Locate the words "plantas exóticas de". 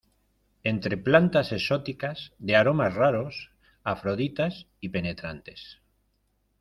1.07-2.55